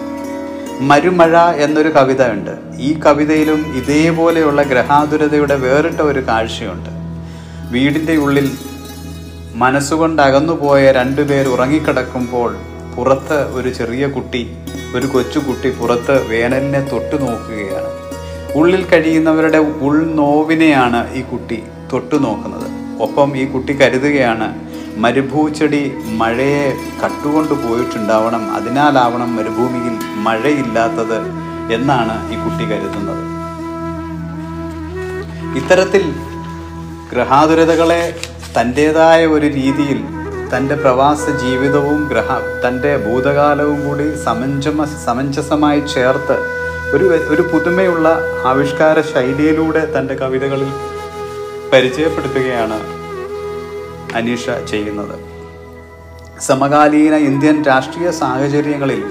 മരുമഴ 0.80 1.36
എന്നൊരു 1.36 1.88
കവിത 1.88 2.22
ഉണ്ട്. 2.30 2.50
ഈ 2.78 3.00
കവിതയിലും 3.00 3.60
ഇതേപോലെയുള്ള 3.76 4.62
ഗ്രഹാതുരതയുടെ 4.62 5.54
വേറിട്ട 5.54 6.00
ഒരു 6.00 6.20
കാഴ്ചയുണ്ട്. 6.28 6.90
വീടിന്റെ 7.72 8.16
ഉള്ളിൽ 8.16 8.50
മനസ്സുകൊണ്ട് 9.54 10.22
അകന്നുപോയ 10.22 10.92
രണ്ടുപേർ 10.92 11.48
ഉറങ്ങിക്കിടക്കുമ്പോൾ 11.48 12.56
പുറത്ത് 12.96 13.38
ഒരു 13.52 13.68
ചെറിയ 13.68 14.06
കുട്ടി 14.06 14.42
ഒരു 14.94 15.06
കൊച്ചുകുട്ടി 15.12 15.70
പുറത്ത് 15.78 16.14
വേനലിനെ 16.30 16.80
തൊട്ടു 16.92 17.16
നോക്കുകയാണ്. 17.24 17.90
ഉള്ളിൽ 18.58 18.82
കഴിയുന്നവരുടെ 18.92 19.60
ഉൾനോവിനെയാണ് 19.86 21.00
ഈ 21.18 21.22
കുട്ടി 21.32 21.58
തൊട്ടു 21.92 22.16
നോക്കുന്നത്. 22.16 22.66
ഒപ്പം 23.06 23.36
ഈ 23.42 23.44
കുട്ടി 23.52 23.72
കരുതുകയാണ് 23.80 24.48
മരുഭൂച്ചെടി 25.02 25.82
മഴയെ 26.20 26.64
കട്ടുകൊണ്ട് 27.02 27.54
പോയിട്ടുണ്ടാവണം 27.64 28.44
അതിനാലാവണം 28.56 29.30
മരുഭൂമിയിൽ 29.36 29.94
മഴയില്ലാത്തത് 30.26 31.18
എന്നാണ് 31.76 32.16
ഈ 32.34 32.38
കുട്ടി 32.44 32.64
കരുതുന്നത്. 32.70 33.22
ഇത്തരത്തിൽ 35.60 36.04
ഗ്രഹാതുരതകളെ 37.12 38.02
തന്റെതായ 38.56 39.20
ഒരു 39.26 39.46
രീതിയിൽ 39.58 40.00
തന്റെ 40.52 40.74
പ്രവാസ 40.74 41.24
ജീവിതവും 41.42 42.00
ഗ്രഹ 42.10 42.30
തന്റെ 42.64 42.92
ഭൂതകാലവും 42.96 43.78
കൂടി 43.86 44.06
സമഞ്ജമ 44.26 44.84
സമഞ്ജസമായി 45.06 45.80
ചേർത്ത് 45.94 46.36
ഒരു 46.94 47.06
ഒരു 47.32 47.42
പുതുമയുള്ള 47.52 48.08
ആവിഷ്കാര 48.50 49.00
ശൈലിയിലൂടെ 49.12 49.82
തന്റെ 49.94 50.14
കവിതകളിൽ 50.14 50.70
പരിചയപ്പെടുത്തുകയാണ് 51.72 52.78
അനീഷ 54.18 54.44
ചെയ്യുന്നത്. 54.70 55.16
സമകാലീന 56.46 57.14
ഇന്ത്യൻ 57.30 57.56
രാഷ്ട്രീയ 57.64 58.10
സാഹചര്യങ്ങളിൽ 58.22 59.02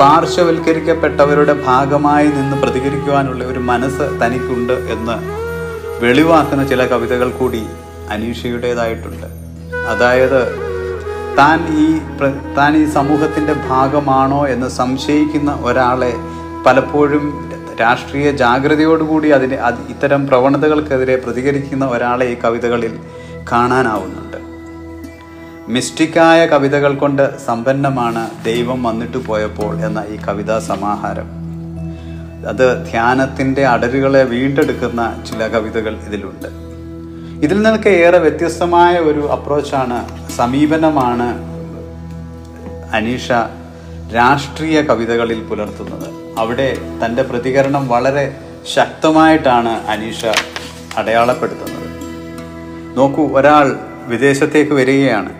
പാർശ്വവൽക്കരിക്കപ്പെട്ടവരുടെ 0.00 1.54
ഭാഗമായി 1.68 2.28
നിന്ന് 2.28 2.56
പ്രതികരിക്കുവാനുള്ള 2.62 3.44
ഒരു 3.44 3.60
മനസ്സ് 3.70 4.06
തനിക്കുണ്ട് 4.22 4.76
എന്ന് 4.94 5.16
വെളിവാക്കുന്ന 6.04 6.64
ചില 6.72 6.84
കവിതകൾ 6.86 7.28
കൂടി 7.30 7.62
അനീഷയുടേതായിട്ടുണ്ട്. 8.14 9.28
അതായത് 9.92 10.40
താൻ 11.38 11.58
ഈ 11.78 11.98
താൻ 12.56 12.76
ഈ 12.76 12.84
സമൂഹത്തിന്റെ 12.90 13.52
ഭാഗമാണോ 13.52 14.48
എന്ന് 14.48 14.68
സംശയിക്കുന്ന 14.68 15.58
ഒരാളെ 15.62 16.12
പലപ്പോഴും 16.66 17.24
രാഷ്ട്രീയ 17.80 18.30
ജാഗ്രതയോടുകൂടി 18.30 19.28
അതിന് 19.28 19.54
അത് 19.54 19.74
ഇത്തരം 19.88 20.26
പ്രവണതകൾക്കെതിരെ 20.26 21.16
പ്രതികരിക്കുന്ന 21.16 21.84
ഒരാളെ 21.84 22.26
ഈ 22.26 22.36
കവിതകളിൽ 22.44 22.98
കാണാനാവുന്നുണ്ട്. 23.52 24.38
മിസ്റ്റിക്കായ 25.68 26.46
കവിതകൾ 26.46 26.94
കൊണ്ട് 26.94 27.38
സമ്പന്നമാണ് 27.46 28.30
ദൈവം 28.44 28.82
വന്നിട്ട് 28.82 29.16
പോയപ്പോൾ 29.16 29.84
എന്ന 29.86 30.04
ഈ 30.08 30.16
കവിതാ 30.28 30.58
സമാഹാരം. 30.58 31.28
അത് 32.48 32.86
ധ്യാനത്തിന്റെ 32.90 33.66
അടരുകളെ 33.66 34.22
വീണ്ടെടുക്കുന്ന 34.22 35.22
ചില 35.30 35.46
കവിതകൾ 35.46 35.96
ഇതിലുണ്ട്. 36.06 36.48
ഇതിൽ 37.44 37.56
നിന്നൊക്കെ 37.56 37.88
ഏറെ 37.88 38.18
വ്യത്യസ്തമായ 38.18 38.98
ഒരു 38.98 39.28
അപ്രോച്ചാണ് 39.32 40.25
സമീപനമാണ് 40.36 41.28
അനീഷ 42.94 43.32
രാഷ്ട്രീയ 44.14 44.82
കവിതകളിൽ 44.82 45.44
പുലർത്തുന്നത്. 45.44 46.38
അവിടെ 46.38 46.76
തന്റെ 47.04 47.22
പ്രതികരണം 47.22 47.88
വളരെ 47.88 48.36
ശക്തമായിട്ടാണ് 48.74 49.68
അനീഷ 49.68 50.24
അടയാളപ്പെടുത്തുന്നത്. 50.96 51.86
നോക്കൂ 52.96 53.28
ഒരാൾ 53.38 53.76
വിദേശത്തേക്ക് 54.06 54.72
വരികയാണ്. 54.72 55.32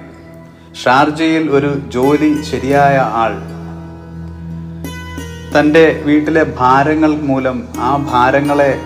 ഷാർജയിൽ 0.84 1.50
ഒരു 1.50 1.78
ജോലി 1.88 2.42
ശരിയായ 2.42 2.96
ആൾ. 2.98 3.32
തന്റെ 5.58 6.02
വീട്ടിലെ 6.04 6.42
ഭാരങ്ങൾ 6.58 7.16
മൂലം 7.16 7.68
ആ 7.78 7.96
ഭാരങ്ങളെ 7.96 8.78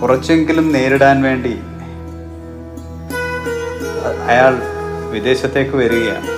കുറച്ചെങ്കിലും 0.00 0.72
നേരിടാൻ 0.72 1.22
വേണ്ടി 1.22 1.58
അയാൾ 4.28 4.62
വിദേശത്തേക്ക് 5.10 5.76
വരികയാണ്. 5.76 6.28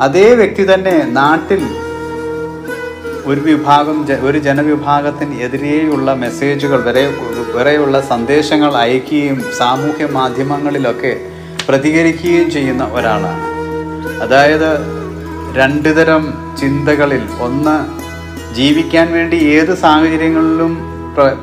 അതേ 0.00 0.34
വ്യക്തി 0.34 0.74
തന്നെ 0.74 1.06
നാട്ടിൽ 1.08 1.62
ഒരു 3.24 3.40
വിഭാഗം 3.40 4.06
ഒരു 4.20 4.38
ജനവിഭാഗത്തിന് 4.38 5.40
എതിരെയുള്ള 5.40 6.14
മെസ്സേജുകൾ 6.14 6.82
വരെ 6.84 7.16
വരെയുള്ള 7.54 8.00
സന്ദേശങ്ങൾ 8.00 8.76
അയക്കുകയും 8.76 9.44
സാമൂഹ്യ 9.58 10.06
മാധ്യമങ്ങളിലൊക്കെ 10.06 11.20
പ്രതികരിക്കുകയും 11.68 12.50
ചെയ്യുന്ന 12.50 12.84
ഒരാളാണ്. 12.84 13.42
അതായത് 14.22 14.70
രണ്ട് 15.56 15.96
തരം 15.96 16.34
ചിന്തകളിൽ 16.60 17.22
ഒന്ന് 17.40 17.76
ജീവിക്കാൻ 18.54 19.12
വേണ്ടി 19.12 19.36
ഏത് 19.36 19.74
സാഹചര്യങ്ങളിലും 19.78 20.72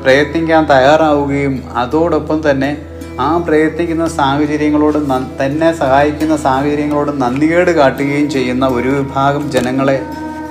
പ്രയത്നിക്കാൻ 0.02 0.64
തയ്യാറാവുകയും 0.64 1.62
അതോടൊപ്പം 1.76 2.50
തന്നെ 2.50 2.76
ആ 3.20 3.28
പ്രയത്നിക്കുന്ന 3.36 4.08
സാഹചര്യങ്ങളോട് 4.08 4.98
തന്നെ 5.42 5.72
സഹായിക്കുന്ന 5.72 6.36
സാഹചര്യങ്ങളോട് 6.36 7.22
നന്ദികേട് 7.22 7.70
കാട്ടുകയും 7.70 8.30
ചെയ്യുന്ന 8.30 8.66
ഒരു 8.66 8.88
വിഭാഗം 8.88 9.50
ജനങ്ങളെ 9.50 9.98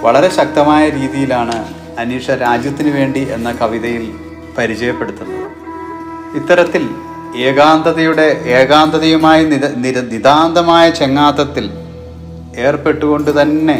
വളരെ 0.01 0.29
ശക്തമായ 0.29 0.89
രീതിയിലാണ് 0.89 1.57
അനീഷ 1.99 2.31
രാജ്യത്തിന് 2.31 2.89
വേണ്ടി 2.89 3.21
എന്ന 3.31 3.51
കവിതയിൽ 3.51 4.03
പരിചയപ്പെടുത്തുന്നത്. 4.57 5.45
ഇത്തരത്തിൽ 6.35 6.83
ഏകാന്തതയുടെ 7.37 8.27
ഏകാന്തതയുമായി 8.59 9.45
നിത 9.45 9.65
നിര 9.75 9.99
നിതാന്തമായ 10.11 10.89
ചെങ്ങാത്തത്തിൽ 10.89 11.65
ഏർപ്പെട്ടുകൊണ്ട് 12.57 13.41
തന്നെ 13.41 13.79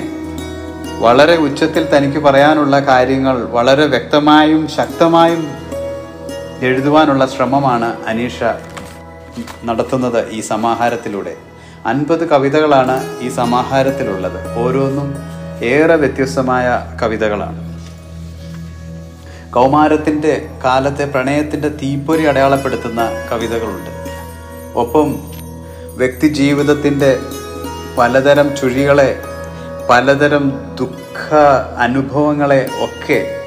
വളരെ 1.00 1.36
ഉച്ചത്തിൽ 1.38 1.84
തനിക്ക് 1.94 2.20
പറയാനുള്ള 2.20 2.80
കാര്യങ്ങൾ 2.80 3.38
വളരെ 3.52 3.86
വ്യക്തമായും 3.86 4.68
ശക്തമായും 4.68 5.44
എഴുതുവാനുള്ള 6.62 7.26
ശ്രമമാണ് 7.26 7.90
അനീഷ 8.08 8.40
നടത്തുന്നത് 9.66 10.30
ഈ 10.30 10.42
സമാഹാരത്തിലൂടെ. 10.42 11.36
അൻപത് 11.86 12.30
കവിതകളാണ് 12.30 13.20
ഈ 13.20 13.30
സമാഹാരത്തിലുള്ളത്. 13.30 14.60
ഓരോന്നും 14.60 15.16
ഏറെ 15.64 15.96
വ്യത്യസ്തമായ 15.96 16.98
കവിതകളാണ്. 17.02 17.68
കൗമാരത്തിന്റെ 19.52 20.50
കാലത്തെ 20.64 21.06
പ്രണയത്തിന്റെ 21.06 21.70
തീപ്പൊരി 21.70 22.24
അടയാളപ്പെടുത്തുന്ന 22.26 23.02
കവിതകളുണ്ട്. 23.32 23.92
ഒപ്പം 24.76 25.16
വ്യക്തി 25.98 26.28
ജീവിതത്തിന്റെ 26.28 27.20
പലതരം 27.98 28.56
ചുഴികളെ 28.56 29.22
പലതരം 29.90 30.76
ദുഃഖ 30.80 31.36
അനുഭവങ്ങളെ 31.78 32.70
ഒക്കെ 32.80 33.42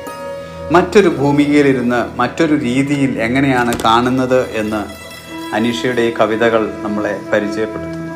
മറ്റൊരു 0.72 1.08
ഭൂമികയിലിരുന്ന് 1.08 2.18
മറ്റൊരു 2.18 2.54
രീതിയിൽ 2.54 3.22
എങ്ങനെയാണ് 3.22 3.72
കാണുന്നത് 3.84 4.50
എന്ന് 4.50 4.99
അനീഷയുടെ 5.52 6.02
ഈ 6.02 6.14
കവിതകൾ 6.14 6.74
നമ്മളെ 6.82 7.20
പരിചയപ്പെടുത്തുന്നു. 7.32 8.10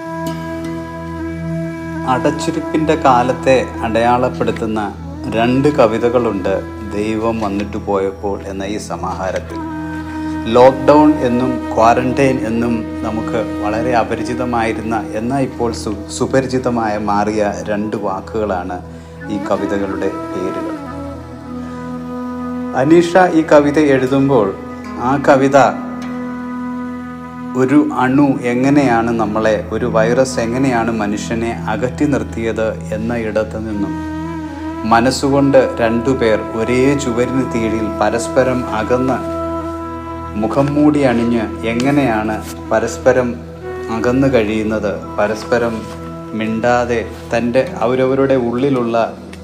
അടച്ചിരിപ്പിന്റെ 2.11 2.95
കാലത്തെ 2.95 3.67
അടയാളപ്പെടുത്തുന്ന 3.83 4.95
രണ്ട് 5.31 5.69
കവിതകളുണ്ട് 5.69 6.63
ദൈവം 6.95 7.41
വന്നിട്ട് 7.41 7.77
പോയപ്പോൾ 7.77 8.43
എന്ന 8.43 8.65
ഈ 8.65 8.79
സമാഹാരത്തിൽ. 8.79 9.59
ലോക്ക്ഡൗൺ 10.53 11.13
എന്നും 11.13 11.75
ക്വാറന്റൈൻ 11.75 12.37
എന്നും 12.47 12.75
നമുക്ക് 13.03 13.65
വളരെ 13.65 13.97
അപരിചിതമായിരുന്ന 13.97 14.97
എന്നാൽ 15.15 15.43
ഇപ്പോൾ 15.43 15.73
സു 15.73 15.95
സുപരിചിതമായ 16.19 16.99
മാറിയ 16.99 17.53
രണ്ട് 17.63 17.97
വാക്കുകളാണ് 17.97 18.77
ഈ 19.31 19.39
കവിതകളുടെ 19.51 20.11
പേരുകൾ. 20.33 20.77
അനീഷ 22.77 23.17
ഈ 23.35 23.43
കവിത 23.43 23.79
എഴുതുമ്പോൾ 23.79 24.55
ആ 25.01 25.23
കവിത 25.29 25.57
ഒരു 27.57 27.91
അണു 27.93 28.39
എങ്ങനെയാണ് 28.43 29.11
നമ്മളെ 29.19 29.65
ഒരു 29.73 29.87
വൈറസ് 29.87 30.41
എങ്ങനെയാണ് 30.41 30.91
മനുഷ്യനെ 30.93 31.63
അകറ്റി 31.69 32.05
നിർത്തിയത് 32.05 32.69
എന്ന 32.95 33.15
ഇടത്തു 33.17 33.57
നിന്നും. 33.57 33.93
മനസ്സുകൊണ്ട് 34.85 35.69
രണ്ടുപേർ 35.81 36.39
ഒരേ 36.55 36.95
ചുവരിന് 36.95 37.45
കീഴിൽ 37.53 37.87
പരസ്പരം 38.01 38.65
അകന്ന് 38.75 39.19
മുഖം 40.37 40.75
മൂടി 40.75 41.03
അണിഞ്ഞ് 41.03 41.45
എങ്ങനെയാണ് 41.69 42.37
പരസ്പരം 42.71 43.29
അകന്നു 43.91 44.29
കഴിയുന്നത് 44.35 44.93
പരസ്പരം 45.19 45.75
മിണ്ടാതെ 46.33 47.01
തന്റെ 47.35 47.73
അവരവരുടെ 47.81 48.35
ഉള്ളിലുള്ള 48.35 48.97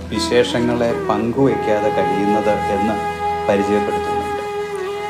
വിശേഷങ്ങളെ 0.08 0.92
പങ്കുവയ്ക്കാതെ 1.08 1.90
കഴിയുന്നത് 1.90 2.54
എന്ന് 2.70 2.96
പരിചയപ്പെടുത്തുന്നുണ്ട് 3.48 4.09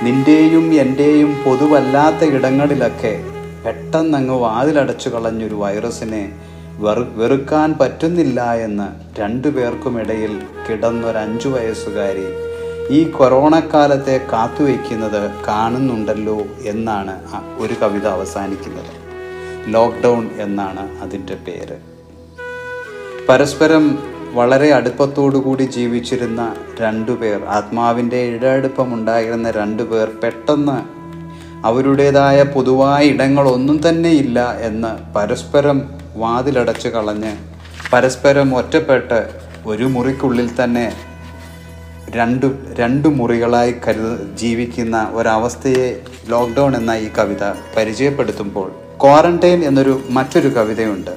നിന്റെയും 0.02 0.74
എന്റെയും 0.74 1.36
പൊതുവല്ലാത്ത 1.44 2.30
ഇടങ്ങളിലൊക്കെ 2.30 3.24
പെട്ടെന്നങ്ങ് 3.66 4.34
വാതിലടച്ചു 4.34 5.08
കളഞ്ഞൊരു 5.08 5.54
വൈറസിനെ 5.54 6.32
വെറു 6.78 7.06
വെറുക്കാൻ 7.14 7.74
പറ്റുന്നില്ല 7.80 8.54
എന്ന് 8.54 9.20
രണ്ടു 9.20 9.48
പേർക്കുമിടയിൽ 9.48 10.42
കിടന്നൊരഞ്ചു 10.68 11.48
വയസ്സുകാരി 11.48 12.24
ഈ 12.90 13.10
കൊറോണ 13.10 13.60
കാലത്തെ 13.74 14.20
കാത്തുവയ്ക്കുന്നത് 14.32 15.30
കാണുന്നുണ്ടല്ലോ 15.48 16.38
എന്നാണ് 16.64 17.14
ഒരു 17.58 17.74
കവിത 17.82 18.06
അവസാനിക്കുന്നത്. 18.06 18.92
ലോക്ക്ഡൗൺ 19.74 20.30
എന്നാണ് 20.38 21.00
അതിന്റെ 21.00 21.34
പേര്. 21.34 21.76
പരസ്പരം 23.28 23.98
വളരെ 24.34 24.72
അടുപ്പത്തോടുകൂടി 24.72 25.62
ജീവിച്ചിരുന്ന 25.62 26.56
രണ്ടുപേർ 26.80 27.44
ആത്മാവിന്റെ 27.44 28.16
ഇഴയടുപ്പമുണ്ടായിരുന്ന 28.16 29.50
രണ്ടുപേർ 29.50 30.08
പെട്ടെന്ന് 30.22 31.00
അവരുടേതായ 31.66 32.42
പൊതുവായ 32.42 33.04
ഇടങ്ങളൊന്നും 33.04 33.88
തന്നെ 33.88 34.08
ഇല്ല 34.08 34.58
എന്ന് 34.60 35.14
പരസ്പരം 35.14 35.82
വാതിലടച്ചു 36.16 36.88
കളഞ്ഞ് 36.88 37.32
പരസ്പരം 37.92 38.56
ഒറ്റപ്പെട്ട് 38.56 39.30
ഒരു 39.66 39.84
മുറിക്കുള്ളിൽ 39.84 40.50
തന്നെ 40.64 40.92
രണ്ടു 42.10 42.46
രണ്ടു 42.72 43.08
മുറികളായി 43.08 43.74
കരുത 43.88 44.34
ജീവിക്കുന്ന 44.34 45.10
ഒരവസ്ഥയെ 45.12 46.00
ലോക്ക്ഡൗൺ 46.28 46.76
എന്ന 46.76 46.90
ഈ 46.90 47.08
കവിത 47.18 47.52
പരിചയപ്പെടുത്തുമ്പോൾ 47.76 48.72
ക്വാറന്റൈൻ 49.02 49.64
എന്നൊരു 49.64 50.00
മറ്റൊരു 50.10 50.48
കവിതയുണ്ട്. 50.48 51.10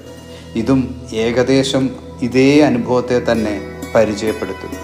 ഇതും 0.55 1.01
ഏകദേശം 1.13 1.89
ഇതേ 2.21 2.61
അനുഭവത്തെ 2.61 3.31
തന്നെ 3.31 3.61
പരിചയപ്പെടുത്തുന്നു 3.95 4.79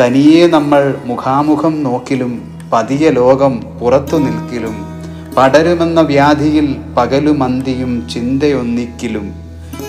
തനിയെ 0.00 0.46
നമ്മൾ 0.46 0.94
മുഖാമുഖം 1.04 1.82
നോക്കിലും 1.82 2.60
പതിയ 2.72 3.10
ലോകം 3.10 3.60
പുറത്തു 3.60 4.16
നിൽക്കിലും 4.16 4.90
പടരുമെന്ന 5.36 6.00
വ്യാധിയിൽ 6.00 6.76
പകലുമന്തിയും 6.96 8.08
ചിന്തയൊന്നിക്കിലും. 8.14 9.34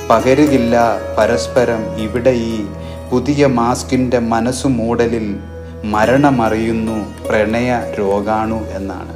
പകരുകില്ല 0.10 1.00
പരസ്പരം 1.18 1.98
ഇവിടെ 1.98 2.30
ഈ 2.30 2.66
പുതിയ 3.12 3.48
മാസ്കിന്റെ 3.48 4.20
മനസ്സു 4.20 4.68
മൂടലിൽ 4.68 5.40
മരണമറിയുന്നു 5.84 7.28
പ്രണയ 7.28 7.82
രോഗാണു 8.00 8.62
എന്നാണ്. 8.76 9.14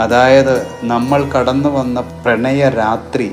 അതായത് 0.00 0.66
നമ്മൾ 0.82 1.30
കടന്നു 1.30 1.68
വന്ന 1.68 2.00
പ്രണയ 2.00 2.68
രാത്രി 2.68 3.30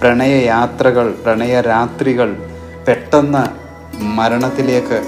പ്രണയ 0.00 0.44
യാത്രകൾ 0.46 1.14
പ്രണയയാത്രകൾ 1.14 1.14
പ്രണയരാത്രികൾ 1.24 2.51
പെട്ടെന്ന് 2.88 3.62
മരണത്തിലേക്ക് 4.02 5.02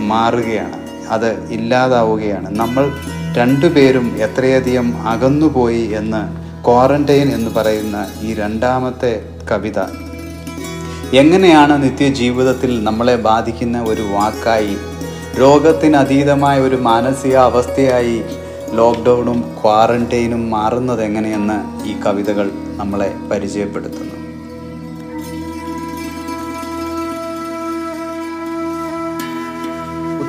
മാറുകയാണ്. 0.00 0.82
അത് 1.08 1.44
ഇല്ലാതാവുകയാണ്. 1.52 2.58
നമ്മൾ 2.58 2.92
രണ്ടുപേരും 3.36 4.16
എത്രയധികം 4.16 5.08
അകന്നുപോയി 5.08 5.82
എന്ന് 5.82 6.42
ക്വാറന്റൈൻ 6.64 7.28
എന്ന് 7.28 7.50
പറയുന്ന 7.50 8.06
ഈ 8.20 8.34
രണ്ടാമത്തെ 8.34 9.22
കവിത. 9.50 9.78
എങ്ങനെയാണ് 11.14 11.82
നിത്യജീവിതത്തിൽ 11.82 12.84
നമ്മളെ 12.84 13.16
ബാധിക്കുന്ന 13.16 13.82
ഒരു 13.82 14.02
വാക്കായി 14.02 14.76
രോഗത്തിനതീതമായ 15.38 16.60
ഒരു 16.60 16.76
മാനസിക 16.76 17.36
അവസ്ഥയായി 17.36 18.22
ലോക്ക്ഡൗണും 18.72 19.56
ക്വാറന്റൈനും 19.62 20.50
മാറുന്നത് 20.50 21.04
എങ്ങനെയെന്ന് 21.04 21.88
ഈ 21.88 22.00
കവിതകൾ 22.06 22.50
നമ്മളെ 22.76 23.14
പരിചയപ്പെടുത്തുന്നു. 23.30 24.21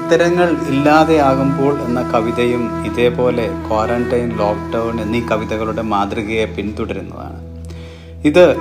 ഉത്തരങ്ങൾ 0.03 0.49
ഇല്ലാതെയാകുമ്പോൾ 0.67 1.81
എന്ന 1.81 2.11
കവിതയും 2.11 2.85
ഇതേപോലെ 2.85 3.47
ക്വാറന്റൈൻ 3.67 4.29
ലോക്ക്ഡൗൺ 4.37 5.01
എന്നീ 5.01 5.21
കവിതകളുടെ 5.31 5.81
മാതൃകയെ 5.81 6.45
പിന്തുടരുന്നതാണ്. 6.45 7.39
ഇത് 8.25 8.55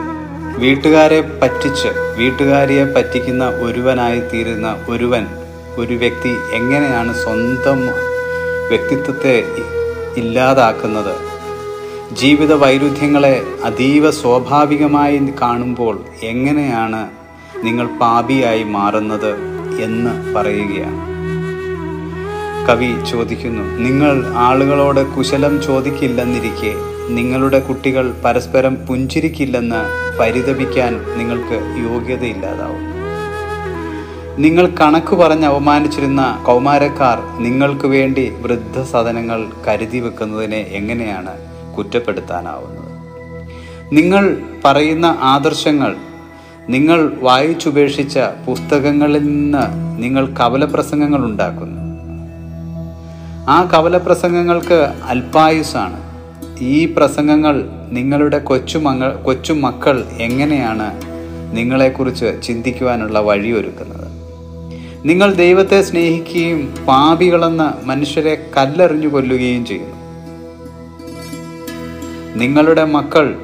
വീട്ടുകാരെ 0.58 1.20
പറ്റിച്ച് 1.42 1.88
വീട്ടുകാരിയെ 2.18 2.84
പറ്റിക്കുന്ന 2.84 3.44
ഒരുവനായി 3.48 4.20
തീരുന്ന 4.20 4.86
ഒരുവൻ 4.88 5.26
ഒരു 5.76 5.94
വ്യക്തി 5.94 6.32
എങ്ങനെയാണ് 6.52 7.14
സ്വന്തം 7.14 7.80
വ്യക്തിത്വത്തെ 8.68 9.36
ഇല്ലാതാക്കുന്നത്? 10.16 11.14
ജീവിത 12.12 12.52
വൈരുദ്ധ്യങ്ങളെ 12.52 13.36
അതീവ 13.64 14.10
സ്വാഭാവികമായി 14.10 15.32
കാണുമ്പോൾ 15.42 16.04
എങ്ങനെയാണ് 16.22 17.10
നിങ്ങൾ 17.64 17.86
പാപിയായി 17.86 18.62
മാറുന്നത് 18.62 19.32
എന്ന് 19.82 20.34
പറയുകയാണ്. 20.34 21.11
കവി 22.68 23.04
ചോദിക്കുന്നു 23.10 23.78
നിങ്ങൾ 23.78 24.26
ആളുകളോട് 24.36 25.14
കുശലം 25.14 25.62
ചോദിക്കില്ലെന്നിരിക്കെ 25.62 26.72
നിങ്ങളുടെ 27.08 27.58
കുട്ടികൾ 27.58 28.14
പരസ്പരം 28.24 28.74
പുഞ്ചിരിക്കില്ലെന്ന് 28.74 29.80
പരിതപിക്കാൻ 30.18 30.92
നിങ്ങൾക്ക് 31.18 31.58
യോഗ്യതയില്ലാതാവും. 31.90 32.82
നിങ്ങൾ 34.38 34.66
കണക്ക് 34.80 35.14
പറഞ്ഞ് 35.16 35.44
അവമാനിച്ചിരുന്ന 35.44 36.42
കൗമാരക്കാർ 36.46 37.42
നിങ്ങൾക്ക് 37.42 37.86
വേണ്ടി 37.86 38.30
വൃദ്ധസദനങ്ങൾ 38.30 39.46
കരുതി 39.68 39.98
വെക്കുന്നതിനെ 39.98 40.60
എങ്ങനെയാണ് 40.60 41.34
കുറ്റപ്പെടുത്താനാവുന്നത്? 41.78 42.88
നിങ്ങൾ 43.92 44.42
പറയുന്ന 44.64 45.06
ആദർശങ്ങൾ 45.20 45.96
നിങ്ങൾ 46.68 47.12
വായിച്ചുപേക്ഷിച്ച 47.20 48.18
പുസ്തകങ്ങളിൽ 48.18 49.26
നിന്ന് 49.26 49.64
നിങ്ങൾ 50.02 50.26
കവല 50.40 50.64
പ്രസംഗങ്ങൾ 50.64 51.24
ഉണ്ടാക്കുന്നു. 51.24 51.81
ആ 53.48 53.70
കവല 53.74 53.96
പ്രസംഗങ്ങൾക്ക് 53.96 54.94
അല്പായുസാണ് 55.04 56.02
ഈ 56.60 56.94
പ്രസംഗങ്ങൾ 56.94 57.68
നിങ്ങളുടെ 57.88 58.38
കൊച്ചുമങ്ങൾ 58.38 59.16
കൊച്ചുമക്കൾ 59.16 60.06
എങ്ങനെയാണ് 60.18 61.00
നിങ്ങളെക്കുറിച്ച് 61.56 62.42
ചിന്തിക്കുവാനുള്ള 62.42 63.18
വഴിയൊരുക്കുന്നത്? 63.18 64.12
നിങ്ങൾ 65.04 65.34
ദൈവത്തെ 65.34 65.82
സ്നേഹിക്കുകയും 65.82 66.74
പാപികളെന്ന് 66.88 67.86
മനുഷ്യരെ 67.86 68.50
കല്ലെറിഞ്ഞു 68.56 69.08
കൊല്ലുകയും 69.08 69.66
ചെയ്യുന്നു. 69.66 69.96
നിങ്ങളുടെ 72.36 72.84
മക്കൾ 72.84 73.40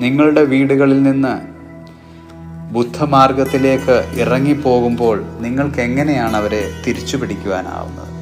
നിങ്ങളുടെ 0.00 0.44
വീടുകളിൽ 0.44 1.02
നിന്ന് 1.02 1.54
ബുദ്ധമാർഗത്തിലേക്ക് 2.72 4.20
ഇറങ്ങിപ്പോകുമ്പോൾ 4.20 5.24
നിങ്ങൾക്ക് 5.40 5.80
എങ്ങനെയാണ് 5.80 6.36
അവരെ 6.36 6.70
തിരിച്ചു 6.86 7.16
പിടിക്കുവാനാവുന്നത് 7.16 8.14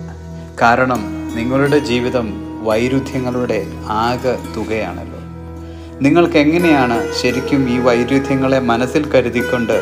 കാരണം 0.62 1.11
നിങ്ങളുടെ 1.34 1.78
ജീവിതം 1.78 2.26
വൈരുദ്ധ്യങ്ങളുടെ 2.64 3.66
ആകെ 3.86 4.38
തുകയാണല്ലോ. 4.56 5.20
നിങ്ങൾക്ക് 6.00 6.38
എങ്ങനെയാണ് 6.38 7.12
ശരിക്കും 7.22 7.70
ഈ 7.70 7.78
വൈരുദ്ധ്യങ്ങളെ 7.78 8.58
മനസ്സിൽ 8.58 9.10
കരുതിക്കൊണ്ട് 9.10 9.76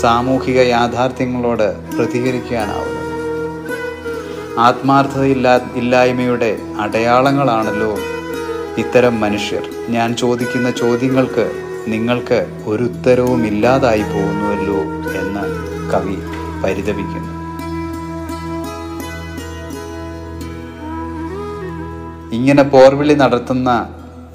സാമൂഹിക 0.00 0.60
യാഥാർത്ഥ്യങ്ങളോട് 0.60 1.96
പ്രതികരിക്കാനാവുന്നത്? 1.96 2.96
ആത്മാർത്ഥതയില്ലാ 4.58 5.60
ഇല്ലായ്മയുടെ 5.74 6.58
അടയാളങ്ങളാണല്ലോ 6.80 7.98
ഇത്തരം 8.78 9.20
മനുഷ്യർ. 9.20 9.62
ഞാൻ 9.88 10.16
ചോദിക്കുന്ന 10.16 10.70
ചോദ്യങ്ങൾക്ക് 10.70 11.50
നിങ്ങൾക്ക് 11.88 12.62
ഒരു 12.66 12.82
ഉത്തരവും 12.82 13.46
ഇല്ലാതായി 13.46 14.02
പോകുന്നുവല്ലോ 14.02 14.80
എന്ന് 15.20 15.44
കവി 15.92 16.16
പരിതപിക്കുന്നു. 16.64 17.25
ഇങ്ങനെ 22.32 22.62
പോർവിളി 22.62 23.14
നടത്തുന്ന 23.14 23.88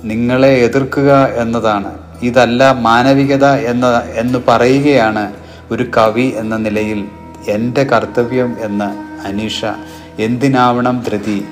നിങ്ങളെ 0.04 0.58
എതിർക്കുക 0.58 1.28
എന്നതാണ്. 1.36 1.98
ഇതല്ല 2.24 2.72
മാനവികത 2.72 3.46
എന്ന 3.46 4.02
എന്ന് 4.16 4.40
പറയുകയാണ് 4.48 5.34
ഒരു 5.72 5.84
കവി 5.84 6.34
എന്ന 6.36 6.58
നിലയിൽ 6.58 7.06
എന്റെ 7.48 7.84
കർത്തവ്യം 7.84 8.56
എന്ന് 8.60 9.12
അനീഷ. 9.28 9.66
എന്തിനാവണം 10.20 11.04
ധൃതി? 11.08 11.46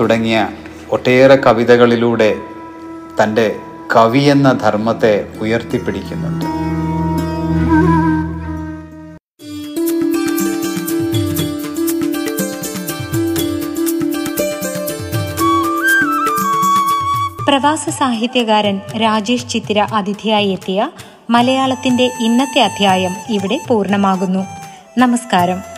തുടങ്ങിയ 0.00 0.48
ഒട്ടേറെ 0.90 1.36
കവിതകളിലൂടെ 1.36 2.34
തന്റെ 3.22 3.56
കവി 3.96 4.18
എന്ന 4.18 4.52
ധർമ്മത്തെ 4.52 5.28
ഉയർത്തിപ്പിടിക്കുന്നുണ്ട്. 5.40 6.61
പ്രവാസ 17.62 17.88
സാഹിത്യകാരൻ 17.88 18.80
രാജേഷ് 18.96 19.48
ചിത്തിര 19.48 19.80
അതിഥിയായി 19.80 20.48
എത്തിയ 20.48 20.90
മലയാളത്തിന്റെ 21.30 22.10
ഇന്നത്തെ 22.20 22.60
അധ്യായം 22.60 23.14
ഇവിടെ 23.30 23.60
പൂർണമാകുന്നു. 23.68 24.46
നമസ്കാരം. 24.98 25.71